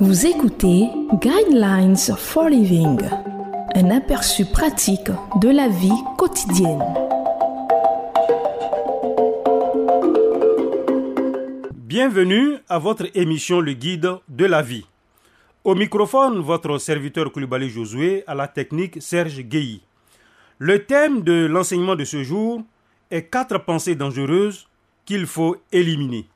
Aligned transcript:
Vous 0.00 0.26
écoutez 0.26 0.88
Guidelines 1.14 1.96
for 1.96 2.48
Living, 2.48 3.00
un 3.74 3.90
aperçu 3.90 4.44
pratique 4.44 5.10
de 5.40 5.48
la 5.48 5.66
vie 5.66 5.90
quotidienne. 6.16 6.84
Bienvenue 11.74 12.58
à 12.68 12.78
votre 12.78 13.06
émission 13.14 13.60
Le 13.60 13.72
Guide 13.72 14.10
de 14.28 14.44
la 14.44 14.62
vie. 14.62 14.86
Au 15.64 15.74
microphone, 15.74 16.42
votre 16.42 16.78
serviteur 16.78 17.32
Koulibaly 17.32 17.68
Josué, 17.68 18.22
à 18.28 18.36
la 18.36 18.46
technique 18.46 19.02
Serge 19.02 19.40
Guéhi. 19.40 19.82
Le 20.58 20.84
thème 20.84 21.22
de 21.22 21.46
l'enseignement 21.46 21.96
de 21.96 22.04
ce 22.04 22.22
jour 22.22 22.62
est 23.10 23.24
quatre 23.24 23.58
pensées 23.64 23.96
dangereuses 23.96 24.68
qu'il 25.04 25.26
faut 25.26 25.56
éliminer. 25.72 26.28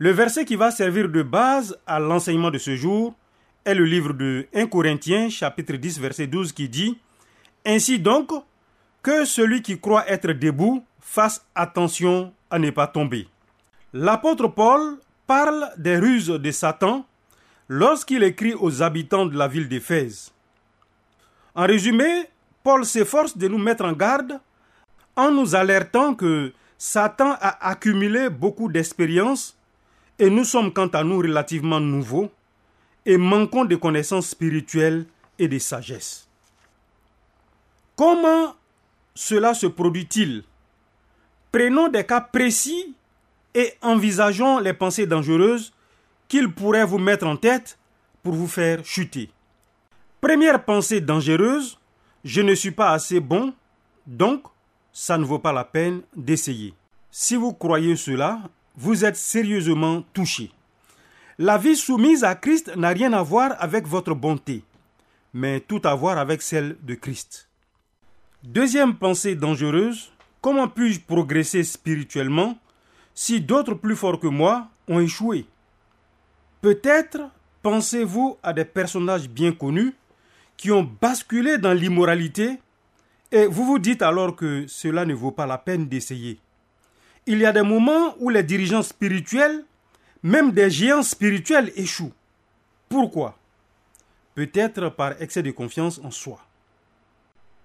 Le 0.00 0.12
verset 0.12 0.44
qui 0.44 0.54
va 0.54 0.70
servir 0.70 1.08
de 1.08 1.22
base 1.22 1.76
à 1.84 1.98
l'enseignement 1.98 2.52
de 2.52 2.58
ce 2.58 2.76
jour 2.76 3.16
est 3.64 3.74
le 3.74 3.84
livre 3.84 4.12
de 4.12 4.46
1 4.54 4.68
Corinthiens 4.68 5.28
chapitre 5.28 5.74
10 5.74 5.98
verset 5.98 6.28
12 6.28 6.52
qui 6.52 6.68
dit 6.68 6.96
Ainsi 7.66 7.98
donc, 7.98 8.30
que 9.02 9.24
celui 9.24 9.60
qui 9.60 9.80
croit 9.80 10.08
être 10.08 10.30
debout 10.30 10.84
fasse 11.00 11.44
attention 11.52 12.32
à 12.48 12.60
ne 12.60 12.70
pas 12.70 12.86
tomber. 12.86 13.26
L'apôtre 13.92 14.46
Paul 14.46 14.98
parle 15.26 15.68
des 15.76 15.96
ruses 15.96 16.28
de 16.28 16.50
Satan 16.52 17.04
lorsqu'il 17.68 18.22
écrit 18.22 18.54
aux 18.54 18.84
habitants 18.84 19.26
de 19.26 19.36
la 19.36 19.48
ville 19.48 19.68
d'Éphèse. 19.68 20.32
En 21.56 21.66
résumé, 21.66 22.30
Paul 22.62 22.84
s'efforce 22.84 23.36
de 23.36 23.48
nous 23.48 23.58
mettre 23.58 23.84
en 23.84 23.94
garde 23.94 24.38
en 25.16 25.32
nous 25.32 25.56
alertant 25.56 26.14
que 26.14 26.52
Satan 26.76 27.32
a 27.40 27.68
accumulé 27.68 28.30
beaucoup 28.30 28.68
d'expériences 28.68 29.57
et 30.18 30.30
nous 30.30 30.44
sommes 30.44 30.72
quant 30.72 30.88
à 30.88 31.04
nous 31.04 31.18
relativement 31.18 31.80
nouveaux 31.80 32.30
et 33.06 33.16
manquons 33.16 33.64
de 33.64 33.76
connaissances 33.76 34.28
spirituelles 34.30 35.06
et 35.38 35.48
de 35.48 35.58
sagesse. 35.58 36.28
Comment 37.96 38.54
cela 39.14 39.54
se 39.54 39.66
produit-il? 39.66 40.44
Prenons 41.50 41.88
des 41.88 42.04
cas 42.04 42.20
précis 42.20 42.94
et 43.54 43.72
envisageons 43.82 44.58
les 44.58 44.74
pensées 44.74 45.06
dangereuses 45.06 45.72
qu'il 46.28 46.52
pourrait 46.52 46.84
vous 46.84 46.98
mettre 46.98 47.26
en 47.26 47.36
tête 47.36 47.78
pour 48.22 48.34
vous 48.34 48.46
faire 48.46 48.84
chuter. 48.84 49.30
Première 50.20 50.64
pensée 50.64 51.00
dangereuse, 51.00 51.78
je 52.24 52.40
ne 52.42 52.54
suis 52.54 52.72
pas 52.72 52.90
assez 52.90 53.20
bon, 53.20 53.54
donc 54.06 54.42
ça 54.92 55.16
ne 55.16 55.24
vaut 55.24 55.38
pas 55.38 55.52
la 55.52 55.64
peine 55.64 56.02
d'essayer. 56.14 56.74
Si 57.10 57.36
vous 57.36 57.52
croyez 57.52 57.96
cela, 57.96 58.40
vous 58.78 59.04
êtes 59.04 59.16
sérieusement 59.16 60.04
touché. 60.12 60.52
La 61.36 61.58
vie 61.58 61.74
soumise 61.74 62.22
à 62.22 62.36
Christ 62.36 62.76
n'a 62.76 62.90
rien 62.90 63.12
à 63.12 63.22
voir 63.22 63.56
avec 63.58 63.88
votre 63.88 64.14
bonté, 64.14 64.62
mais 65.34 65.58
tout 65.58 65.80
à 65.82 65.96
voir 65.96 66.16
avec 66.16 66.42
celle 66.42 66.76
de 66.82 66.94
Christ. 66.94 67.48
Deuxième 68.44 68.94
pensée 68.94 69.34
dangereuse, 69.34 70.12
comment 70.40 70.68
puis-je 70.68 71.00
progresser 71.00 71.64
spirituellement 71.64 72.56
si 73.14 73.40
d'autres 73.40 73.74
plus 73.74 73.96
forts 73.96 74.20
que 74.20 74.28
moi 74.28 74.68
ont 74.86 75.00
échoué? 75.00 75.44
Peut-être 76.60 77.18
pensez-vous 77.62 78.38
à 78.44 78.52
des 78.52 78.64
personnages 78.64 79.28
bien 79.28 79.50
connus 79.50 79.92
qui 80.56 80.70
ont 80.70 80.88
basculé 81.00 81.58
dans 81.58 81.72
l'immoralité 81.72 82.58
et 83.32 83.46
vous 83.46 83.64
vous 83.64 83.80
dites 83.80 84.02
alors 84.02 84.36
que 84.36 84.66
cela 84.68 85.04
ne 85.04 85.14
vaut 85.14 85.32
pas 85.32 85.46
la 85.46 85.58
peine 85.58 85.88
d'essayer 85.88 86.38
il 87.28 87.40
y 87.40 87.46
a 87.46 87.52
des 87.52 87.62
moments 87.62 88.16
où 88.20 88.30
les 88.30 88.42
dirigeants 88.42 88.82
spirituels, 88.82 89.62
même 90.22 90.50
des 90.50 90.70
géants 90.70 91.02
spirituels, 91.02 91.70
échouent. 91.76 92.14
Pourquoi? 92.88 93.38
Peut-être 94.34 94.88
par 94.88 95.20
excès 95.20 95.42
de 95.42 95.50
confiance 95.50 96.00
en 96.02 96.10
soi. 96.10 96.40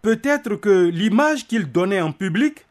Peut-être 0.02 0.58
que 0.58 0.90
l'image 0.90 1.48
qu'ils 1.48 1.72
donnaient 1.72 2.02
en 2.02 2.12
public 2.12 2.66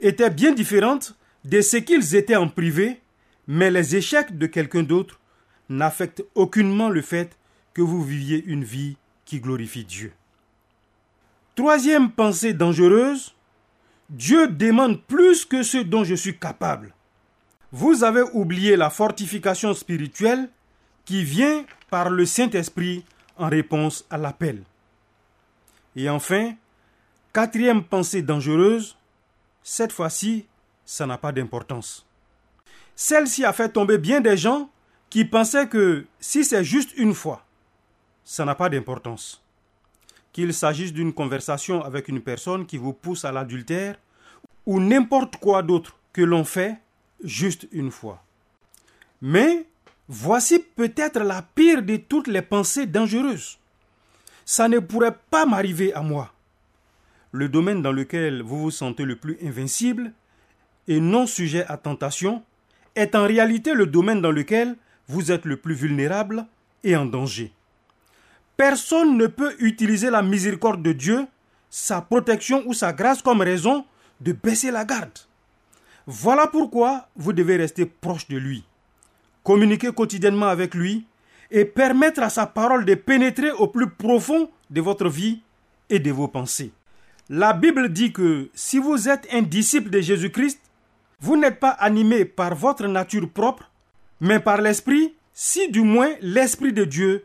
était 0.00 0.30
bien 0.30 0.52
différente 0.52 1.14
de 1.44 1.60
ce 1.60 1.76
qu'ils 1.76 2.16
étaient 2.16 2.36
en 2.36 2.48
privé, 2.48 3.02
mais 3.46 3.70
les 3.70 3.94
échecs 3.94 4.38
de 4.38 4.46
quelqu'un 4.46 4.84
d'autre 4.84 5.20
n'affectent 5.68 6.24
aucunement 6.34 6.88
le 6.88 7.02
fait 7.02 7.36
que 7.74 7.82
vous 7.82 8.02
viviez 8.02 8.42
une 8.46 8.64
vie 8.64 8.96
qui 9.26 9.38
glorifie 9.38 9.84
Dieu. 9.84 10.12
Troisième 11.56 12.10
pensée 12.10 12.54
dangereuse, 12.54 13.34
Dieu 14.12 14.46
demande 14.46 15.00
plus 15.00 15.46
que 15.46 15.62
ce 15.62 15.78
dont 15.78 16.04
je 16.04 16.14
suis 16.14 16.38
capable. 16.38 16.94
Vous 17.72 18.04
avez 18.04 18.20
oublié 18.34 18.76
la 18.76 18.90
fortification 18.90 19.72
spirituelle 19.72 20.50
qui 21.06 21.24
vient 21.24 21.64
par 21.88 22.10
le 22.10 22.26
Saint-Esprit 22.26 23.06
en 23.38 23.48
réponse 23.48 24.04
à 24.10 24.18
l'appel. 24.18 24.64
Et 25.96 26.10
enfin, 26.10 26.52
quatrième 27.32 27.82
pensée 27.82 28.20
dangereuse, 28.20 28.98
cette 29.62 29.92
fois-ci, 29.92 30.44
ça 30.84 31.06
n'a 31.06 31.16
pas 31.16 31.32
d'importance. 31.32 32.06
Celle-ci 32.94 33.46
a 33.46 33.54
fait 33.54 33.70
tomber 33.70 33.96
bien 33.96 34.20
des 34.20 34.36
gens 34.36 34.68
qui 35.08 35.24
pensaient 35.24 35.68
que 35.68 36.04
si 36.20 36.44
c'est 36.44 36.64
juste 36.64 36.92
une 36.98 37.14
fois, 37.14 37.46
ça 38.24 38.44
n'a 38.44 38.54
pas 38.54 38.68
d'importance 38.68 39.42
qu'il 40.32 40.54
s'agisse 40.54 40.92
d'une 40.92 41.12
conversation 41.12 41.82
avec 41.84 42.08
une 42.08 42.20
personne 42.22 42.66
qui 42.66 42.78
vous 42.78 42.92
pousse 42.92 43.24
à 43.24 43.32
l'adultère 43.32 43.96
ou 44.66 44.80
n'importe 44.80 45.36
quoi 45.36 45.62
d'autre 45.62 45.96
que 46.12 46.22
l'on 46.22 46.44
fait 46.44 46.78
juste 47.22 47.68
une 47.72 47.90
fois. 47.90 48.22
Mais 49.20 49.66
voici 50.08 50.58
peut-être 50.58 51.20
la 51.20 51.42
pire 51.42 51.82
de 51.82 51.96
toutes 51.96 52.28
les 52.28 52.42
pensées 52.42 52.86
dangereuses. 52.86 53.58
Ça 54.44 54.68
ne 54.68 54.78
pourrait 54.78 55.16
pas 55.30 55.46
m'arriver 55.46 55.92
à 55.94 56.02
moi. 56.02 56.32
Le 57.30 57.48
domaine 57.48 57.82
dans 57.82 57.92
lequel 57.92 58.42
vous 58.42 58.58
vous 58.58 58.70
sentez 58.70 59.04
le 59.04 59.16
plus 59.16 59.38
invincible 59.42 60.12
et 60.88 61.00
non 61.00 61.26
sujet 61.26 61.64
à 61.66 61.76
tentation 61.76 62.42
est 62.94 63.14
en 63.14 63.26
réalité 63.26 63.72
le 63.72 63.86
domaine 63.86 64.20
dans 64.20 64.32
lequel 64.32 64.76
vous 65.08 65.30
êtes 65.32 65.44
le 65.44 65.56
plus 65.56 65.74
vulnérable 65.74 66.46
et 66.84 66.96
en 66.96 67.06
danger. 67.06 67.52
Personne 68.62 69.16
ne 69.16 69.26
peut 69.26 69.56
utiliser 69.58 70.08
la 70.08 70.22
miséricorde 70.22 70.84
de 70.84 70.92
Dieu, 70.92 71.26
sa 71.68 72.00
protection 72.00 72.62
ou 72.64 72.74
sa 72.74 72.92
grâce 72.92 73.20
comme 73.20 73.40
raison 73.40 73.84
de 74.20 74.30
baisser 74.30 74.70
la 74.70 74.84
garde. 74.84 75.18
Voilà 76.06 76.46
pourquoi 76.46 77.08
vous 77.16 77.32
devez 77.32 77.56
rester 77.56 77.86
proche 77.86 78.28
de 78.28 78.36
lui, 78.36 78.62
communiquer 79.42 79.90
quotidiennement 79.90 80.46
avec 80.46 80.76
lui 80.76 81.04
et 81.50 81.64
permettre 81.64 82.22
à 82.22 82.30
sa 82.30 82.46
parole 82.46 82.84
de 82.84 82.94
pénétrer 82.94 83.50
au 83.50 83.66
plus 83.66 83.90
profond 83.90 84.48
de 84.70 84.80
votre 84.80 85.08
vie 85.08 85.42
et 85.90 85.98
de 85.98 86.12
vos 86.12 86.28
pensées. 86.28 86.70
La 87.28 87.54
Bible 87.54 87.92
dit 87.92 88.12
que 88.12 88.48
si 88.54 88.78
vous 88.78 89.08
êtes 89.08 89.26
un 89.32 89.42
disciple 89.42 89.90
de 89.90 90.00
Jésus-Christ, 90.00 90.60
vous 91.18 91.36
n'êtes 91.36 91.58
pas 91.58 91.70
animé 91.70 92.24
par 92.24 92.54
votre 92.54 92.86
nature 92.86 93.28
propre, 93.28 93.72
mais 94.20 94.38
par 94.38 94.60
l'Esprit, 94.60 95.16
si 95.34 95.68
du 95.68 95.80
moins 95.80 96.10
l'Esprit 96.20 96.72
de 96.72 96.84
Dieu 96.84 97.24